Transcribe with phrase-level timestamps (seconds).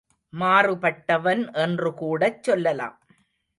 [0.33, 2.97] மாறுபட்டவன் என்றுகூடச் சொல்லலாம்.